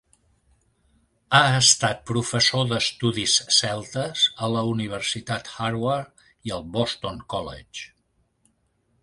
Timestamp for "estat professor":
1.57-2.65